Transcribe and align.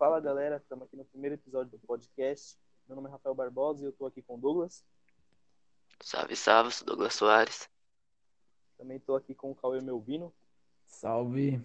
Fala 0.00 0.18
galera, 0.18 0.56
estamos 0.56 0.86
aqui 0.86 0.96
no 0.96 1.04
primeiro 1.04 1.34
episódio 1.34 1.72
do 1.72 1.86
podcast. 1.86 2.56
Meu 2.88 2.96
nome 2.96 3.08
é 3.08 3.12
Rafael 3.12 3.34
Barbosa 3.34 3.82
e 3.82 3.84
eu 3.84 3.90
estou 3.90 4.06
aqui 4.06 4.22
com 4.22 4.36
o 4.36 4.38
Douglas. 4.38 4.82
Salve, 6.00 6.34
salve, 6.36 6.72
sou 6.72 6.86
Douglas 6.86 7.12
Soares. 7.12 7.68
Também 8.78 8.96
estou 8.96 9.14
aqui 9.14 9.34
com 9.34 9.50
o 9.50 9.54
Cauê 9.54 9.78
Melvino. 9.82 10.32
Salve. 10.86 11.62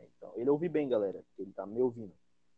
Então, 0.00 0.32
ele 0.34 0.50
ouve 0.50 0.68
bem, 0.68 0.88
galera, 0.88 1.22
porque 1.22 1.42
ele 1.42 1.50
está 1.50 1.64
me 1.64 1.80
ouvindo. 1.80 2.12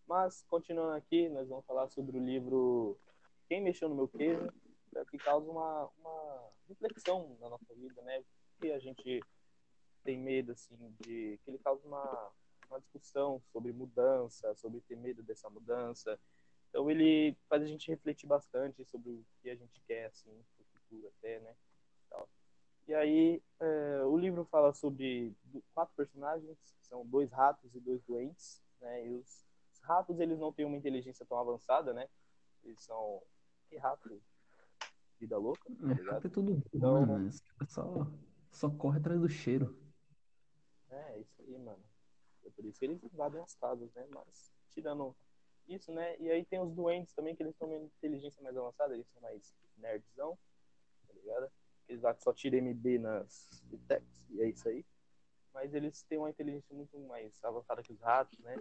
Mas, 0.08 0.42
continuando 0.48 0.96
aqui, 0.96 1.28
nós 1.28 1.46
vamos 1.46 1.66
falar 1.66 1.86
sobre 1.88 2.16
o 2.16 2.24
livro 2.24 2.98
Quem 3.46 3.60
Mexeu 3.60 3.90
no 3.90 3.94
Meu 3.94 4.08
Queijo, 4.08 4.50
que 5.10 5.18
causa 5.18 5.50
uma, 5.50 5.90
uma 5.98 6.48
reflexão 6.66 7.36
na 7.38 7.50
nossa 7.50 7.74
vida, 7.74 8.00
né? 8.00 8.24
Que 8.58 8.72
a 8.72 8.78
gente 8.78 9.20
tem 10.02 10.16
medo, 10.16 10.52
assim, 10.52 10.74
de 10.98 11.38
que 11.44 11.50
ele 11.50 11.58
causa 11.58 11.86
uma, 11.86 12.32
uma 12.72 12.80
discussão 12.80 13.40
sobre 13.52 13.72
mudança, 13.72 14.54
sobre 14.54 14.80
ter 14.80 14.96
medo 14.96 15.22
dessa 15.22 15.48
mudança. 15.50 16.18
Então 16.68 16.90
ele 16.90 17.36
faz 17.48 17.62
a 17.62 17.66
gente 17.66 17.90
refletir 17.90 18.26
bastante 18.26 18.84
sobre 18.86 19.10
o 19.10 19.24
que 19.42 19.50
a 19.50 19.54
gente 19.54 19.80
quer, 19.86 20.06
assim, 20.06 20.30
no 20.32 20.64
futuro 20.72 21.12
até, 21.18 21.38
né? 21.40 21.54
E 22.88 22.94
aí 22.94 23.42
é, 23.60 24.02
o 24.04 24.16
livro 24.16 24.44
fala 24.46 24.72
sobre 24.72 25.36
quatro 25.72 25.94
personagens, 25.94 26.58
são 26.82 27.06
dois 27.06 27.30
ratos 27.30 27.74
e 27.74 27.80
dois 27.80 28.02
doentes, 28.02 28.60
né? 28.80 29.06
E 29.06 29.10
os, 29.14 29.46
os 29.72 29.80
ratos, 29.82 30.18
eles 30.18 30.38
não 30.38 30.52
têm 30.52 30.64
uma 30.66 30.76
inteligência 30.76 31.24
tão 31.24 31.38
avançada, 31.38 31.92
né? 31.92 32.08
Eles 32.64 32.82
são... 32.82 33.22
Que 33.68 33.76
rato? 33.76 34.20
Vida 35.18 35.38
louca, 35.38 35.62
tá 35.64 35.90
é, 35.90 35.94
ligado? 35.94 36.26
É 36.26 36.30
tudo 36.30 36.54
bom, 36.54 36.62
Então- 36.74 37.06
mano. 37.06 37.30
Cara 37.56 37.70
só, 37.70 38.06
só 38.50 38.70
corre 38.70 38.98
atrás 38.98 39.20
do 39.20 39.28
cheiro. 39.28 39.78
É, 40.90 41.20
isso 41.20 41.40
aí, 41.40 41.56
mano. 41.58 41.82
É 42.44 42.50
por 42.50 42.64
isso 42.64 42.78
que 42.78 42.84
eles 42.84 43.02
invadem 43.02 43.40
as 43.40 43.54
casas, 43.54 43.92
né? 43.94 44.06
Mas, 44.10 44.52
tirando 44.70 45.14
isso, 45.68 45.92
né? 45.92 46.16
E 46.18 46.30
aí 46.30 46.44
tem 46.44 46.60
os 46.60 46.72
doentes 46.72 47.14
também, 47.14 47.34
que 47.34 47.42
eles 47.42 47.56
têm 47.56 47.68
uma 47.68 47.76
inteligência 47.76 48.42
mais 48.42 48.56
avançada, 48.56 48.94
eles 48.94 49.06
são 49.08 49.22
mais 49.22 49.54
nerdzão, 49.76 50.38
tá 51.06 51.14
ligado? 51.14 51.50
Eles 51.88 52.02
lá 52.02 52.14
que 52.14 52.22
só 52.22 52.32
tiram 52.32 52.58
MB 52.58 52.98
nas 52.98 53.48
Vitex, 53.64 54.04
e 54.30 54.42
é 54.42 54.48
isso 54.48 54.68
aí. 54.68 54.84
Mas 55.52 55.74
eles 55.74 56.02
têm 56.04 56.18
uma 56.18 56.30
inteligência 56.30 56.74
muito 56.74 56.98
mais 57.00 57.42
avançada 57.44 57.82
que 57.82 57.92
os 57.92 58.00
ratos, 58.00 58.38
né? 58.38 58.56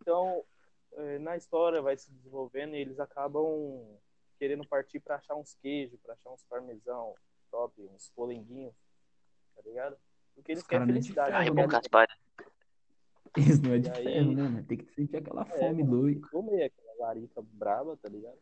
Então, 0.00 0.44
eh, 0.92 1.18
na 1.18 1.36
história 1.36 1.80
vai 1.80 1.96
se 1.96 2.10
desenvolvendo 2.10 2.74
e 2.74 2.80
eles 2.80 2.98
acabam 2.98 3.98
querendo 4.38 4.66
partir 4.66 5.00
pra 5.00 5.16
achar 5.16 5.36
uns 5.36 5.54
queijos, 5.54 6.00
pra 6.00 6.14
achar 6.14 6.30
uns 6.30 6.42
parmesão 6.44 7.14
top, 7.50 7.80
uns 7.82 8.10
polenguinhos, 8.10 8.74
tá 9.54 9.62
ligado? 9.62 9.96
Porque 10.34 10.52
eles 10.52 10.62
Os 10.62 10.68
querem 10.68 10.86
felicidade. 10.86 11.32
Aí, 11.32 11.46
né? 11.46 11.62
bom, 11.62 11.68
Gaspar. 11.68 12.08
Isso 13.36 13.62
não 13.62 13.72
é 13.74 13.78
de 13.78 13.90
aí- 13.90 14.04
ferro, 14.04 14.32
né, 14.32 14.42
mano? 14.44 14.64
Tem 14.64 14.78
que 14.78 14.94
sentir 14.94 15.16
aquela 15.16 15.42
É, 15.42 15.58
fome 15.58 15.82
mano. 15.82 16.00
doida. 16.00 16.28
comer 16.28 16.64
aquela 16.64 16.94
larica 16.98 17.42
braba, 17.42 17.96
tá 17.96 18.08
ligado? 18.08 18.38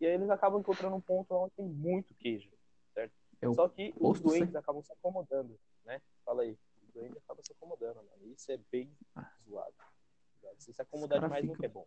E 0.00 0.06
aí 0.06 0.14
eles 0.14 0.28
acabam 0.30 0.60
encontrando 0.60 0.96
um 0.96 1.00
ponto 1.00 1.32
onde 1.34 1.54
tem 1.54 1.66
muito 1.66 2.12
queijo, 2.14 2.50
certo? 2.92 3.12
É 3.40 3.52
Só 3.54 3.68
que 3.68 3.94
os 4.00 4.20
doentes 4.20 4.50
certo. 4.50 4.56
acabam 4.56 4.82
se 4.82 4.92
acomodando, 4.92 5.58
né? 5.84 6.00
Fala 6.24 6.42
aí. 6.42 6.58
Os 6.82 6.92
doentes 6.92 7.16
acabam 7.18 7.42
se 7.44 7.52
acomodando, 7.52 7.96
mano. 8.02 8.32
Isso 8.32 8.50
é 8.50 8.56
bem 8.70 8.90
Ah. 9.14 9.30
zoado. 9.48 9.72
tá? 9.76 10.48
Se 10.58 10.72
se 10.72 10.82
acomodar 10.82 11.20
demais, 11.20 11.40
fica- 11.42 11.52
nunca 11.54 11.66
é 11.66 11.68
bom. 11.68 11.86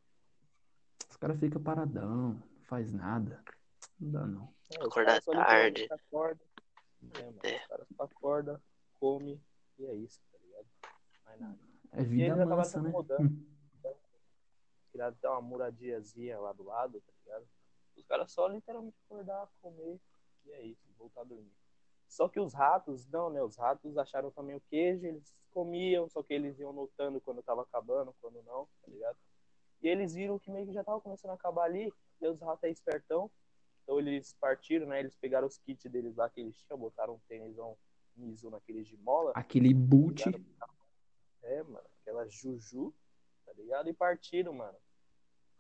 Os 1.10 1.18
caras 1.18 1.38
ficam 1.40 1.62
paradão, 1.62 2.34
não 2.34 2.42
faz 2.64 2.94
nada. 2.94 3.44
Não 4.00 4.12
dá, 4.12 4.26
não. 4.26 4.54
É, 4.72 5.22
só 5.22 5.32
tarde. 5.34 5.82
literalmente 5.82 5.94
acordam. 5.94 6.48
É, 7.14 7.24
mano. 7.26 7.40
É. 7.44 7.56
Os 7.58 7.68
caras 7.68 7.88
acordam, 8.00 8.62
comem 9.00 9.42
e 9.78 9.86
é 9.86 9.94
isso, 9.96 10.20
tá 10.32 10.38
ligado? 10.42 10.66
Mais 11.26 11.40
nada. 11.42 11.60
É 11.96 12.02
E 12.02 12.06
vida 12.06 12.36
se 12.36 12.46
mansa, 12.46 12.82
né? 12.82 12.90
acomodando. 12.90 13.24
Hum. 13.24 13.46
Até 14.98 15.30
uma 15.30 15.42
muradiazinha 15.42 16.40
lá 16.40 16.54
do 16.54 16.64
lado, 16.64 17.02
tá 17.02 17.14
ligado? 17.26 17.46
Os 17.98 18.06
caras 18.06 18.32
só 18.32 18.48
literalmente 18.48 18.98
acordar, 19.06 19.48
comer 19.62 20.00
e 20.46 20.52
é 20.52 20.62
isso, 20.62 20.82
voltar 20.98 21.22
a 21.22 21.26
dormir. 21.26 21.52
Só 22.08 22.30
que 22.30 22.40
os 22.40 22.54
ratos, 22.54 23.06
não, 23.08 23.30
né? 23.30 23.42
Os 23.42 23.58
ratos 23.58 23.98
acharam 23.98 24.32
também 24.32 24.56
o 24.56 24.62
queijo, 24.70 25.06
eles 25.06 25.34
comiam, 25.52 26.08
só 26.08 26.24
que 26.24 26.34
eles 26.34 26.60
iam 26.60 26.72
notando 26.72 27.20
quando 27.20 27.42
tava 27.42 27.64
acabando, 27.64 28.16
quando 28.22 28.42
não, 28.44 28.68
tá 28.82 28.88
ligado? 28.88 29.18
E 29.82 29.88
eles 29.88 30.14
viram 30.14 30.40
que 30.40 30.52
meio 30.52 30.66
que 30.66 30.74
já 30.74 30.84
tava 30.84 31.02
começando 31.02 31.32
a 31.32 31.36
acabar 31.36 31.64
ali, 31.64 31.92
e 32.22 32.28
os 32.28 32.40
ratos 32.42 32.64
é 32.64 32.70
espertão, 32.70 33.30
então 33.84 34.00
eles 34.00 34.34
partiram, 34.40 34.88
né? 34.88 35.00
Eles 35.00 35.16
pegaram 35.16 35.48
os 35.48 35.58
kits 35.58 35.90
deles 35.92 36.16
lá 36.16 36.30
que 36.30 36.40
eles 36.40 36.56
tinham, 36.58 36.80
botaram 36.80 37.16
um 37.16 37.20
tênisão 37.28 37.78
Mizu 38.16 38.50
naqueles 38.50 38.88
de 38.88 38.96
mola, 38.98 39.34
Aquele 39.36 39.74
boot. 39.74 40.24
É, 41.46 41.64
mano, 41.64 41.88
aquela 42.02 42.28
juju, 42.28 42.94
tá 43.46 43.54
ligado? 43.54 43.90
E 43.90 43.94
partiram, 43.94 44.54
mano. 44.54 44.78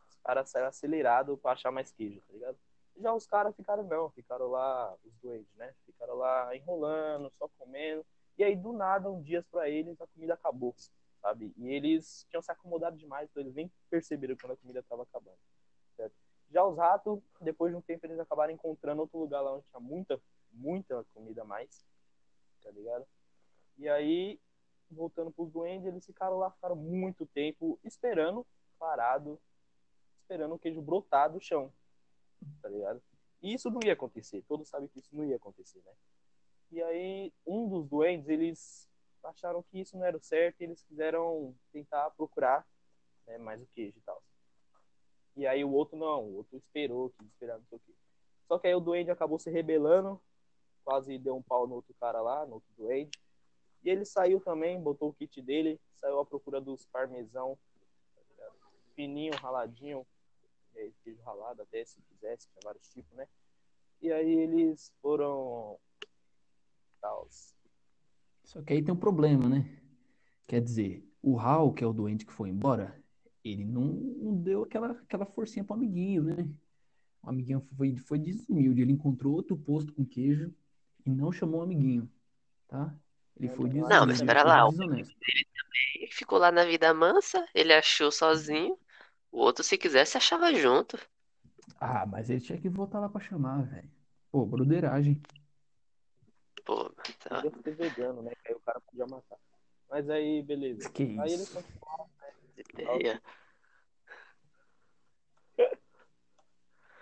Os 0.09 0.15
caras 0.23 0.49
saíram 0.49 0.69
acelerados 0.69 1.39
pra 1.39 1.51
achar 1.51 1.71
mais 1.71 1.91
queijo, 1.91 2.21
tá 2.21 2.33
ligado? 2.33 2.57
Já 2.97 3.13
os 3.13 3.27
caras 3.27 3.55
ficaram 3.55 3.83
não, 3.83 4.09
ficaram 4.09 4.47
lá, 4.47 4.95
os 5.03 5.13
doentes, 5.21 5.53
né? 5.55 5.73
Ficaram 5.85 6.15
lá 6.15 6.55
enrolando, 6.55 7.29
só 7.37 7.47
comendo. 7.57 8.05
E 8.37 8.43
aí, 8.43 8.55
do 8.55 8.73
nada, 8.73 9.09
um 9.09 9.21
dia 9.21 9.45
pra 9.51 9.69
eles, 9.69 9.99
a 10.01 10.07
comida 10.07 10.33
acabou, 10.33 10.73
sabe? 11.21 11.53
E 11.57 11.67
eles 11.67 12.25
tinham 12.29 12.41
se 12.41 12.51
acomodado 12.51 12.97
demais, 12.97 13.29
então 13.29 13.41
eles 13.41 13.53
nem 13.53 13.71
perceberam 13.89 14.35
quando 14.37 14.53
a 14.53 14.57
comida 14.57 14.83
tava 14.83 15.03
acabando, 15.03 15.37
certo? 15.95 16.13
Já 16.51 16.65
os 16.65 16.77
ratos, 16.77 17.19
depois 17.41 17.71
de 17.71 17.77
um 17.77 17.81
tempo, 17.81 18.05
eles 18.05 18.19
acabaram 18.19 18.53
encontrando 18.53 19.01
outro 19.01 19.17
lugar 19.19 19.41
lá 19.41 19.53
onde 19.53 19.65
tinha 19.67 19.79
muita, 19.79 20.21
muita 20.51 21.03
comida 21.13 21.41
a 21.41 21.45
mais, 21.45 21.85
tá 22.63 22.71
ligado? 22.71 23.05
E 23.77 23.89
aí, 23.89 24.39
voltando 24.91 25.31
pros 25.31 25.51
duendes, 25.51 25.87
eles 25.87 26.05
ficaram 26.05 26.37
lá, 26.37 26.51
ficaram 26.51 26.75
muito 26.75 27.25
tempo 27.25 27.79
esperando, 27.83 28.45
parado, 28.77 29.39
esperando 30.21 30.55
o 30.55 30.59
queijo 30.59 30.81
brotar 30.81 31.31
do 31.31 31.39
chão, 31.39 31.71
tá 32.61 32.69
ligado? 32.69 33.01
E 33.41 33.53
isso 33.53 33.69
não 33.69 33.79
ia 33.83 33.93
acontecer, 33.93 34.43
todos 34.47 34.67
sabem 34.67 34.87
que 34.87 34.99
isso 34.99 35.15
não 35.15 35.25
ia 35.25 35.35
acontecer, 35.35 35.81
né? 35.85 35.91
E 36.71 36.81
aí, 36.81 37.33
um 37.45 37.67
dos 37.67 37.87
duendes, 37.87 38.27
eles 38.27 38.89
acharam 39.23 39.63
que 39.63 39.79
isso 39.79 39.97
não 39.97 40.05
era 40.05 40.17
o 40.17 40.21
certo 40.21 40.61
e 40.61 40.63
eles 40.65 40.83
quiseram 40.83 41.55
tentar 41.71 42.09
procurar 42.11 42.65
né, 43.27 43.37
mais 43.37 43.61
o 43.61 43.67
queijo 43.73 43.97
e 43.97 44.01
tal. 44.01 44.21
E 45.35 45.45
aí 45.45 45.63
o 45.65 45.71
outro 45.71 45.97
não, 45.97 46.23
o 46.23 46.35
outro 46.37 46.57
esperou, 46.57 47.09
quis 47.11 47.27
esperar, 47.27 47.57
não 47.57 47.65
sei 47.65 47.77
o 47.77 47.81
quê. 47.81 47.93
Só 48.47 48.59
que 48.59 48.67
aí 48.67 48.75
o 48.75 48.79
duende 48.79 49.11
acabou 49.11 49.37
se 49.37 49.49
rebelando, 49.49 50.21
quase 50.83 51.17
deu 51.17 51.35
um 51.35 51.41
pau 51.41 51.67
no 51.67 51.75
outro 51.75 51.93
cara 51.99 52.21
lá, 52.21 52.45
no 52.45 52.55
outro 52.55 52.69
duende. 52.77 53.11
E 53.85 53.89
ele 53.89 54.03
saiu 54.03 54.41
também, 54.41 54.81
botou 54.81 55.09
o 55.09 55.13
kit 55.13 55.39
dele, 55.43 55.79
saiu 55.93 56.19
à 56.19 56.25
procura 56.25 56.59
dos 56.59 56.87
parmesão, 56.87 57.55
fininho, 58.95 59.33
raladinho, 59.35 60.03
aí, 60.75 60.91
queijo 61.03 61.21
ralado 61.21 61.61
até, 61.61 61.85
se 61.85 62.01
quisesse, 62.01 62.49
tinha 62.49 62.61
vários 62.63 62.89
tipos, 62.89 63.15
né? 63.15 63.27
E 64.01 64.11
aí 64.11 64.29
eles 64.29 64.91
foram... 65.01 65.77
Tals. 66.99 67.53
Só 68.43 68.63
que 68.63 68.73
aí 68.73 68.83
tem 68.83 68.93
um 68.93 68.97
problema, 68.97 69.47
né? 69.47 69.79
Quer 70.47 70.61
dizer, 70.61 71.07
o 71.21 71.39
Hal, 71.39 71.71
que 71.71 71.83
é 71.83 71.87
o 71.87 71.93
doente 71.93 72.25
que 72.25 72.33
foi 72.33 72.49
embora, 72.49 72.99
ele 73.43 73.63
não, 73.63 73.85
não 73.85 74.35
deu 74.35 74.63
aquela, 74.63 74.91
aquela 74.91 75.25
forcinha 75.27 75.63
pro 75.63 75.75
amiguinho, 75.75 76.23
né? 76.23 76.49
O 77.21 77.29
amiguinho 77.29 77.61
foi, 77.77 77.97
foi 77.97 78.17
desumilde. 78.17 78.81
Ele 78.81 78.93
encontrou 78.93 79.33
outro 79.33 79.55
posto 79.55 79.93
com 79.93 80.03
queijo 80.03 80.51
e 81.05 81.09
não 81.11 81.31
chamou 81.31 81.59
o 81.59 81.63
amiguinho, 81.63 82.09
tá? 82.67 82.95
Ele 83.37 83.49
foi 83.49 83.69
Não, 83.69 83.69
desumilde. 83.69 84.07
mas 84.07 84.21
ele 84.21 84.29
espera 84.29 84.43
lá, 84.43 84.65
o 84.65 84.69
desonesto. 84.71 85.15
Ele 85.95 86.11
ficou 86.11 86.37
lá 86.39 86.51
na 86.51 86.63
vida 86.63 86.93
mansa, 86.93 87.45
ele 87.53 87.73
achou 87.73 88.11
sozinho. 88.11 88.77
O 89.31 89.39
outro, 89.39 89.63
se 89.63 89.77
quisesse, 89.77 90.17
achava 90.17 90.53
junto. 90.53 90.97
Ah, 91.79 92.05
mas 92.05 92.29
ele 92.29 92.39
tinha 92.39 92.57
que 92.59 92.69
voltar 92.69 92.99
lá 92.99 93.09
pra 93.09 93.19
chamar, 93.19 93.63
velho. 93.63 93.89
Pô, 94.31 94.45
broderagem. 94.45 95.21
Pô, 96.63 96.89
tá. 97.19 97.41
Podia 97.41 97.61
ser 97.61 97.75
vegano, 97.75 98.21
né? 98.21 98.31
Que 98.43 98.49
aí 98.49 98.55
o 98.55 98.59
cara 98.61 98.79
podia 98.79 99.05
matar. 99.05 99.37
Mas 99.89 100.09
aí, 100.09 100.41
beleza. 100.41 100.89
Que 100.89 101.03
Aí 101.03 101.33
isso? 101.33 101.53
continuaram, 101.53 102.09
ideia. 102.69 103.21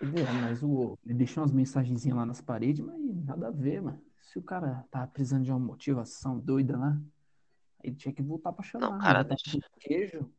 É, 0.00 0.32
mas 0.42 0.62
o, 0.62 0.98
ele 1.04 1.14
deixou 1.14 1.42
umas 1.42 1.52
mensagenzinhas 1.52 2.16
lá 2.16 2.26
nas 2.26 2.40
paredes, 2.40 2.84
mas 2.84 3.00
nada 3.24 3.48
a 3.48 3.50
ver, 3.50 3.80
mano. 3.80 4.02
Se 4.24 4.38
o 4.38 4.42
cara 4.42 4.84
tava 4.90 5.06
precisando 5.06 5.44
de 5.44 5.50
uma 5.50 5.58
motivação 5.60 6.38
doida 6.40 6.76
lá, 6.76 6.98
ele 7.82 7.94
tinha 7.94 8.12
que 8.12 8.22
voltar 8.22 8.52
pra 8.52 8.64
chamar. 8.64 8.90
Não, 8.90 8.96
o 8.98 9.00
cara 9.00 9.24
tá 9.24 9.34
deixa- 9.36 9.52
com 9.60 9.78
queijo. 9.80 10.32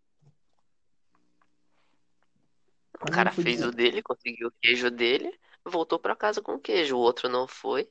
O 3.02 3.12
cara 3.12 3.32
fez 3.32 3.64
o 3.64 3.72
dele, 3.72 4.02
conseguiu 4.02 4.48
o 4.48 4.52
queijo 4.62 4.90
dele, 4.90 5.38
voltou 5.64 6.00
pra 6.00 6.16
casa 6.16 6.42
com 6.42 6.54
o 6.56 6.60
queijo. 6.60 6.96
O 6.96 7.00
outro 7.00 7.30
não 7.30 7.48
foi. 7.48 7.90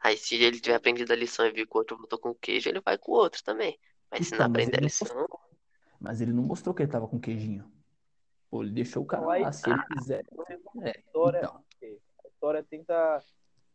Aí, 0.00 0.16
se 0.16 0.34
ele 0.34 0.60
tiver 0.60 0.76
aprendido 0.76 1.12
a 1.12 1.16
lição 1.16 1.46
e 1.46 1.52
viu 1.52 1.66
que 1.66 1.74
o 1.74 1.78
outro 1.78 1.96
voltou 1.96 2.18
com 2.18 2.30
o 2.30 2.34
queijo, 2.34 2.68
ele 2.68 2.80
vai 2.80 2.98
com 2.98 3.12
o 3.12 3.14
outro 3.14 3.42
também. 3.44 3.78
Mas 4.10 4.26
se 4.26 4.32
não 4.32 4.38
Então, 4.38 4.46
aprender 4.50 4.76
a 4.76 4.78
ele 4.78 4.80
não 4.82 4.86
lição, 4.88 5.28
Mas 6.00 6.20
ele 6.20 6.32
não 6.32 6.42
mostrou 6.42 6.74
que 6.74 6.82
ele 6.82 6.90
tava 6.90 7.06
com 7.08 7.18
queijinho. 7.20 7.70
Pô, 8.50 8.62
ele 8.62 8.72
deixou 8.72 9.02
o 9.02 9.06
cara 9.06 9.30
aí 9.30 9.42
lá. 9.42 9.52
Se 9.52 9.70
ele 9.70 9.82
quiser. 9.84 10.24
A 10.38 10.88
É, 10.88 10.98
história, 10.98 11.38
então. 11.38 11.64
a 12.24 12.28
história 12.28 12.62
tenta 12.62 13.22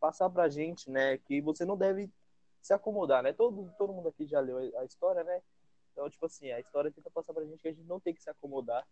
passar 0.01 0.29
pra 0.31 0.49
gente, 0.49 0.89
né, 0.89 1.19
que 1.19 1.39
você 1.39 1.63
não 1.63 1.77
deve 1.77 2.11
se 2.59 2.73
acomodar, 2.73 3.21
né? 3.23 3.31
Todo, 3.31 3.71
todo 3.77 3.93
mundo 3.93 4.09
aqui 4.09 4.25
já 4.25 4.39
leu 4.39 4.57
a 4.79 4.83
história, 4.83 5.23
né? 5.23 5.41
Então, 5.91 6.09
tipo 6.09 6.25
assim, 6.25 6.51
a 6.51 6.59
história 6.59 6.91
tenta 6.91 7.09
passar 7.11 7.33
pra 7.33 7.45
gente 7.45 7.61
que 7.61 7.67
a 7.67 7.71
gente 7.71 7.87
não 7.87 7.99
tem 7.99 8.13
que 8.13 8.21
se 8.21 8.29
acomodar, 8.29 8.85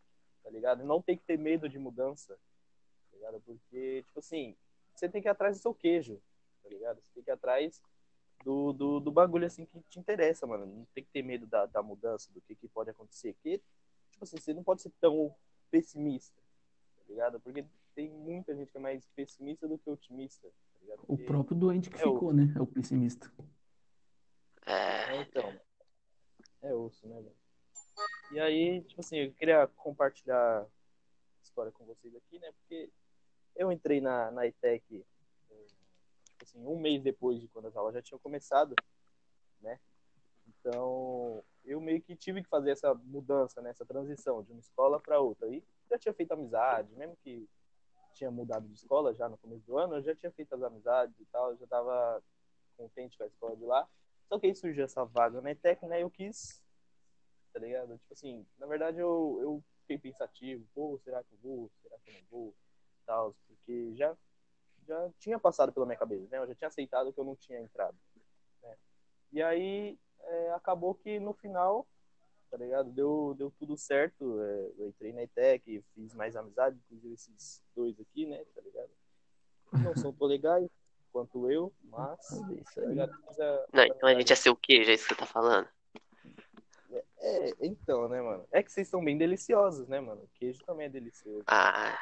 tá 0.43 0.49
ligado? 0.49 0.85
Não 0.85 1.01
tem 1.01 1.17
que 1.17 1.23
ter 1.23 1.37
medo 1.37 1.67
de 1.67 1.79
mudança, 1.79 2.35
tá 2.35 3.17
ligado? 3.17 3.41
Porque, 3.41 4.03
tipo 4.03 4.19
assim, 4.19 4.55
você 4.93 5.09
tem 5.09 5.21
que 5.21 5.27
ir 5.27 5.31
atrás 5.31 5.57
do 5.57 5.61
seu 5.61 5.73
queijo, 5.73 6.21
tá 6.61 6.69
ligado? 6.69 7.01
Você 7.01 7.11
tem 7.13 7.23
que 7.23 7.29
ir 7.29 7.33
atrás 7.33 7.81
do, 8.43 8.71
do, 8.73 8.99
do 8.99 9.11
bagulho, 9.11 9.47
assim, 9.47 9.65
que 9.65 9.81
te 9.89 9.99
interessa, 9.99 10.45
mano. 10.45 10.65
Não 10.65 10.85
tem 10.93 11.03
que 11.03 11.11
ter 11.11 11.23
medo 11.23 11.47
da, 11.47 11.65
da 11.65 11.81
mudança, 11.81 12.31
do 12.31 12.41
que, 12.41 12.55
que 12.55 12.67
pode 12.67 12.89
acontecer. 12.89 13.33
Porque, 13.33 13.61
tipo 14.11 14.23
assim, 14.23 14.37
você 14.37 14.53
não 14.53 14.63
pode 14.63 14.81
ser 14.81 14.91
tão 14.99 15.33
pessimista, 15.71 16.39
tá 16.97 17.03
ligado? 17.07 17.39
Porque 17.39 17.65
tem 17.95 18.09
muita 18.09 18.55
gente 18.55 18.71
que 18.71 18.77
é 18.77 18.81
mais 18.81 19.05
pessimista 19.15 19.67
do 19.67 19.77
que 19.77 19.89
otimista, 19.89 20.47
ligado? 20.81 21.03
O 21.07 21.17
próprio 21.17 21.57
doente 21.57 21.89
que 21.89 21.97
É 21.97 21.99
ficou, 21.99 22.33
né? 22.33 22.51
É 22.55 22.61
o 22.61 22.67
pessimista. 22.67 23.31
É, 24.65 25.15
É, 25.15 25.21
então. 25.21 25.59
É 26.61 26.73
osso, 26.73 27.07
né, 27.07 27.15
velho? 27.15 27.35
E 28.31 28.39
aí, 28.39 28.81
tipo 28.83 29.01
assim, 29.01 29.17
eu 29.17 29.33
queria 29.33 29.67
compartilhar 29.67 30.61
a 30.61 30.67
história 31.41 31.71
com 31.71 31.85
vocês 31.85 32.13
aqui, 32.15 32.39
né? 32.39 32.51
Porque 32.51 32.89
eu 33.55 33.71
entrei 33.71 33.99
na, 33.99 34.31
na 34.31 34.45
ETEC, 34.45 35.05
eh, 35.51 35.65
tipo 36.25 36.43
assim, 36.43 36.65
um 36.65 36.79
mês 36.79 37.01
depois 37.01 37.41
de 37.41 37.47
quando 37.47 37.67
as 37.67 37.75
aulas 37.75 37.93
já 37.93 38.01
tinham 38.01 38.19
começado, 38.19 38.75
né? 39.61 39.79
Então, 40.47 41.43
eu 41.65 41.79
meio 41.81 42.01
que 42.01 42.15
tive 42.15 42.43
que 42.43 42.49
fazer 42.49 42.71
essa 42.71 42.93
mudança, 42.93 43.61
né? 43.61 43.71
Essa 43.71 43.85
transição 43.85 44.43
de 44.43 44.51
uma 44.51 44.61
escola 44.61 44.99
para 44.99 45.19
outra. 45.19 45.47
E 45.49 45.63
já 45.89 45.97
tinha 45.97 46.13
feito 46.13 46.31
amizade, 46.31 46.93
mesmo 46.95 47.17
que 47.17 47.49
tinha 48.13 48.31
mudado 48.31 48.67
de 48.67 48.73
escola 48.73 49.13
já 49.13 49.29
no 49.29 49.37
começo 49.37 49.65
do 49.65 49.77
ano, 49.77 49.95
eu 49.95 50.03
já 50.03 50.15
tinha 50.15 50.31
feito 50.31 50.53
as 50.53 50.61
amizades 50.61 51.19
e 51.19 51.25
tal, 51.25 51.51
eu 51.51 51.57
já 51.57 51.67
tava 51.67 52.23
contente 52.77 53.17
com 53.17 53.23
a 53.23 53.27
escola 53.27 53.55
de 53.55 53.65
lá. 53.65 53.87
Só 54.27 54.39
que 54.39 54.47
aí 54.47 54.55
surgiu 54.55 54.85
essa 54.85 55.03
vaga 55.05 55.41
na 55.41 55.51
ETEC, 55.51 55.85
né? 55.87 56.03
Eu 56.03 56.09
quis, 56.09 56.61
tá 57.51 57.59
ligado? 57.59 57.97
Tipo 57.97 58.13
assim, 58.13 58.45
na 58.57 58.67
verdade 58.67 58.99
eu, 58.99 59.39
eu 59.41 59.63
fiquei 59.81 59.97
pensativo, 59.97 60.65
pô, 60.73 60.99
será 61.03 61.23
que 61.23 61.33
eu 61.33 61.39
vou? 61.41 61.71
Será 61.81 61.97
que 61.99 62.09
eu 62.09 62.13
não 62.13 62.21
vou? 62.29 62.55
Tal, 63.05 63.35
porque 63.47 63.95
já, 63.95 64.15
já 64.87 65.09
tinha 65.17 65.39
passado 65.39 65.73
pela 65.73 65.85
minha 65.85 65.97
cabeça, 65.97 66.27
né? 66.31 66.37
Eu 66.37 66.47
já 66.47 66.55
tinha 66.55 66.67
aceitado 66.67 67.11
que 67.11 67.19
eu 67.19 67.25
não 67.25 67.35
tinha 67.35 67.59
entrado. 67.59 67.97
Né? 68.61 68.77
E 69.31 69.41
aí 69.41 69.99
é, 70.21 70.51
acabou 70.51 70.93
que 70.93 71.19
no 71.19 71.33
final, 71.33 71.87
tá 72.49 72.57
ligado? 72.57 72.89
Deu, 72.91 73.35
deu 73.37 73.51
tudo 73.59 73.77
certo. 73.77 74.41
é, 74.41 74.71
eu 74.77 74.87
entrei 74.89 75.13
na 75.13 75.23
ETEC, 75.23 75.83
fiz 75.93 76.13
mais 76.13 76.35
amizade, 76.35 76.77
inclusive 76.85 77.13
esses 77.13 77.61
dois 77.75 77.99
aqui, 77.99 78.25
né? 78.25 78.43
Tá 78.55 78.61
ligado? 78.61 78.89
Não 79.73 79.95
são 79.95 80.11
tão 80.13 80.27
legais 80.27 80.69
quanto 81.11 81.49
eu, 81.49 81.71
mas. 81.83 82.31
É 82.31 82.53
isso 82.55 82.75
Tá 82.75 82.81
ligado? 82.81 83.11
A- 83.11 83.65
não, 83.73 83.83
então 83.83 84.09
a 84.09 84.13
gente 84.15 84.29
ia 84.29 84.35
ser 84.35 84.49
o 84.49 84.55
quê? 84.55 84.83
Já 84.83 84.91
é 84.91 84.95
isso 84.95 85.07
que 85.07 85.13
você 85.13 85.19
tá 85.19 85.25
falando? 85.25 85.67
É, 87.21 87.53
então, 87.61 88.07
né, 88.09 88.21
mano? 88.21 88.47
É 88.51 88.63
que 88.63 88.71
vocês 88.71 88.87
são 88.87 89.03
bem 89.03 89.17
deliciosos, 89.17 89.87
né, 89.87 89.99
mano? 89.99 90.23
O 90.23 90.29
queijo 90.39 90.63
também 90.65 90.87
é 90.87 90.89
delicioso. 90.89 91.43
Ah, 91.47 91.99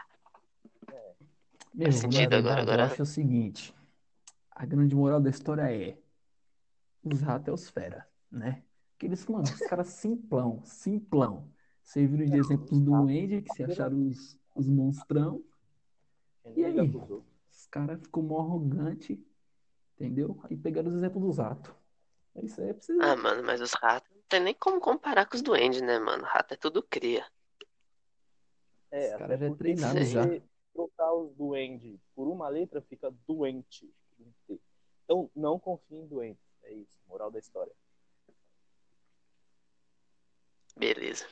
Meu, 1.74 1.92
sentido 1.92 2.32
na 2.32 2.38
agora, 2.38 2.56
verdade, 2.56 2.62
agora. 2.62 2.82
eu 2.82 2.86
acho 2.86 3.04
o 3.04 3.06
seguinte. 3.06 3.76
A 4.52 4.66
grande 4.66 4.96
moral 4.96 5.20
da 5.20 5.30
história 5.30 5.62
é 5.72 5.98
os 7.04 7.22
ratos 7.22 7.48
é 7.48 7.52
os 7.52 7.70
fera, 7.70 8.08
né? 8.32 8.64
Aqueles, 8.98 9.28
mano, 9.28 9.44
os 9.44 9.60
caras 9.60 9.90
simplão, 9.90 10.60
simplão. 10.66 11.48
Serviram 11.84 12.26
de 12.26 12.40
exemplos 12.40 12.82
do 12.82 12.92
Wendy, 13.04 13.44
que 13.44 13.54
se 13.54 13.64
acharam 13.64 14.08
os, 14.08 14.36
os 14.56 14.68
monstrão. 14.68 15.44
E 16.56 16.66
aí? 16.66 16.80
Os 16.80 17.68
caras 17.68 18.02
ficou 18.02 18.24
mó 18.24 18.40
arrogante, 18.40 19.24
entendeu? 19.96 20.40
Aí 20.44 20.58
pegaram 20.58 20.90
os 20.90 20.96
exemplos 20.96 21.24
dos 21.24 21.38
ratos. 21.38 21.72
É 22.36 22.44
isso 22.44 22.60
aí, 22.60 22.70
é 22.70 22.74
você 22.74 22.92
ah, 23.00 23.16
mano, 23.16 23.44
mas 23.44 23.62
os 23.62 23.74
ratos 23.74 24.10
não 24.16 24.24
tem 24.28 24.40
nem 24.40 24.56
como 24.56 24.82
comparar 24.82 25.28
com 25.28 25.36
os 25.36 25.44
duendes, 25.44 25.82
né, 25.82 26.00
mano? 26.00 26.24
Rato 26.24 26.56
é 26.56 26.58
tudo 26.58 26.82
cria. 26.82 27.24
É, 28.90 29.14
Os 29.14 29.20
caras 29.20 29.40
já 29.40 29.56
treinaram 29.56 30.06
se 30.06 30.12
já. 30.12 30.24
trocar 30.74 31.14
os 31.14 31.36
duende 31.36 32.00
por 32.16 32.28
uma 32.28 32.50
letra, 32.50 32.82
fica 32.82 33.14
doente. 33.28 33.88
Então, 35.06 35.30
não 35.36 35.60
confie 35.60 35.96
em 35.96 36.08
doente. 36.08 36.42
É 36.64 36.74
isso, 36.74 36.98
moral 37.08 37.30
da 37.30 37.38
história. 37.38 37.72
Beleza. 40.80 41.26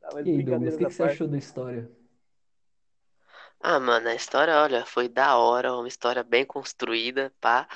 Tá, 0.00 0.08
E 0.24 0.30
aí, 0.30 0.42
Douglas, 0.42 0.74
o 0.74 0.78
que 0.78 0.86
que 0.86 0.92
você 0.94 1.02
achou 1.02 1.28
da 1.28 1.38
história? 1.38 1.90
Ah, 3.60 3.78
mano, 3.80 4.08
a 4.08 4.14
história, 4.14 4.54
olha, 4.60 4.84
foi 4.86 5.08
da 5.08 5.36
hora, 5.36 5.74
uma 5.74 5.88
história 5.88 6.22
bem 6.22 6.44
construída, 6.44 7.32
pá. 7.40 7.68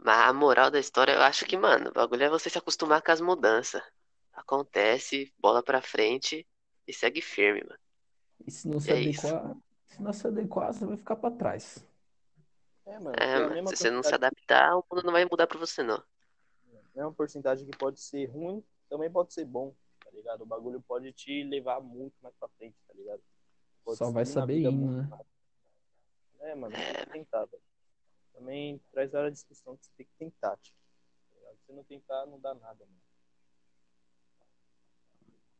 Mas 0.00 0.18
a 0.28 0.32
moral 0.32 0.70
da 0.70 0.78
história, 0.78 1.12
eu 1.12 1.22
acho 1.22 1.44
que, 1.44 1.56
mano, 1.56 1.90
o 1.90 1.92
bagulho 1.92 2.22
é 2.24 2.28
você 2.30 2.48
se 2.50 2.58
acostumar 2.58 3.02
com 3.02 3.12
as 3.12 3.20
mudanças. 3.20 3.82
Acontece, 4.32 5.32
bola 5.38 5.62
pra 5.62 5.82
frente 5.82 6.46
e 6.86 6.92
segue 6.92 7.20
firme, 7.20 7.62
mano. 7.64 7.78
E 8.46 8.50
se 8.50 8.66
não 8.68 8.80
se 8.80 8.90
É 8.92 9.00
isso. 9.00 9.26
adequar, 9.26 9.56
se 9.86 10.02
não 10.02 10.12
se 10.12 10.26
adequar, 10.26 10.72
você 10.72 10.84
vai 10.86 10.96
ficar 10.96 11.16
pra 11.16 11.30
trás. 11.30 11.84
É, 12.86 12.98
mano, 12.98 13.16
É, 13.20 13.34
a 13.36 13.40
mano, 13.40 13.66
se 13.66 13.76
você 13.76 13.90
não 13.90 14.02
se 14.02 14.14
adaptar, 14.14 14.76
o 14.76 14.84
mundo 14.90 15.04
não 15.04 15.12
vai 15.12 15.24
mudar 15.24 15.46
pra 15.46 15.58
você, 15.58 15.82
não. 15.82 16.02
mesma 16.94 17.12
porcentagem 17.12 17.66
que 17.66 17.76
pode 17.78 18.00
ser 18.00 18.26
ruim, 18.26 18.62
também 18.88 19.10
pode 19.10 19.32
ser 19.32 19.44
bom, 19.44 19.74
tá 20.04 20.10
ligado? 20.10 20.42
O 20.42 20.46
bagulho 20.46 20.80
pode 20.80 21.12
te 21.12 21.42
levar 21.44 21.80
muito 21.80 22.14
mais 22.22 22.34
pra 22.36 22.48
frente, 22.48 22.76
tá 22.86 22.94
ligado? 22.94 23.22
Pode 23.84 23.98
Só 23.98 24.10
vai 24.10 24.24
saber 24.24 24.60
indo, 24.60 24.90
né? 24.90 25.06
mais. 25.08 25.26
É, 26.40 26.54
mano, 26.54 26.74
tem 26.74 26.94
que 26.94 27.10
tentar, 27.12 27.44
velho. 27.46 27.62
Também 28.32 28.80
traz 28.92 29.14
a 29.14 29.28
discussão 29.28 29.76
que 29.76 29.86
você 29.86 29.92
tem 29.96 30.06
que 30.06 30.12
tentar, 30.18 30.56
tio. 30.58 30.74
Tá? 31.42 31.50
Se 31.66 31.72
não 31.72 31.82
tentar, 31.84 32.26
não 32.26 32.38
dá 32.40 32.54
nada, 32.54 32.84
mano. 32.84 32.98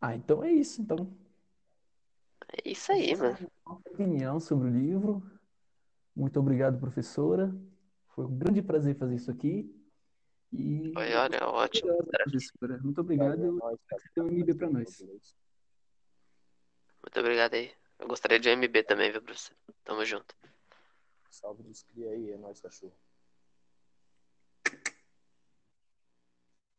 Ah, 0.00 0.14
então 0.14 0.44
é 0.44 0.52
isso. 0.52 0.80
Então, 0.80 0.96
É 2.64 2.70
isso 2.70 2.92
aí, 2.92 3.14
mano. 3.16 3.50
opinião 3.66 4.38
sobre 4.40 4.68
o 4.68 4.72
livro. 4.72 5.22
Muito 6.14 6.38
obrigado, 6.38 6.78
professora. 6.78 7.52
Foi 8.08 8.24
um 8.24 8.36
grande 8.38 8.62
prazer 8.62 8.96
fazer 8.96 9.16
isso 9.16 9.30
aqui. 9.30 9.74
E 10.52 10.92
Foi, 10.92 11.14
olha, 11.14 11.46
ótimo. 11.46 11.96
professora. 11.96 12.78
Muito 12.82 13.00
obrigado. 13.00 13.58
Você 13.90 14.08
deu 14.14 14.24
um 14.24 14.28
MB 14.28 14.54
pra 14.54 14.70
nós. 14.70 15.00
Muito 17.02 17.20
obrigado 17.20 17.54
aí. 17.54 17.72
Eu 17.98 18.08
gostaria 18.08 18.38
de 18.38 18.48
um 18.48 18.52
MB 18.52 18.82
também, 18.84 19.10
viu, 19.10 19.22
professor? 19.22 19.56
Tamo 19.84 20.04
junto. 20.04 20.34
Salve 21.30 21.62
dos 21.62 21.82
cria 21.82 22.10
aí, 22.10 22.30
é 22.30 22.38
nóis, 22.38 22.60
cachorro. 22.60 22.94